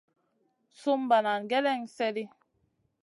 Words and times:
Sùm 0.79 0.99
banana 1.09 1.47
gèlèn 1.49 1.81
slèʼɗi. 1.93 2.23